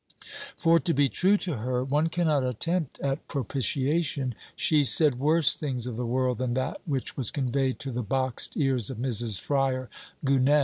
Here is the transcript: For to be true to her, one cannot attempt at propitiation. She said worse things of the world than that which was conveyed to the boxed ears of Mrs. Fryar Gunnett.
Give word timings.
For 0.57 0.79
to 0.79 0.95
be 0.95 1.09
true 1.09 1.37
to 1.37 1.57
her, 1.57 1.83
one 1.83 2.09
cannot 2.09 2.43
attempt 2.43 2.99
at 3.01 3.27
propitiation. 3.27 4.33
She 4.55 4.83
said 4.83 5.19
worse 5.19 5.53
things 5.55 5.85
of 5.85 5.95
the 5.95 6.07
world 6.07 6.39
than 6.39 6.55
that 6.55 6.81
which 6.87 7.15
was 7.15 7.29
conveyed 7.29 7.77
to 7.81 7.91
the 7.91 8.01
boxed 8.01 8.57
ears 8.57 8.89
of 8.89 8.97
Mrs. 8.97 9.39
Fryar 9.39 9.89
Gunnett. 10.25 10.59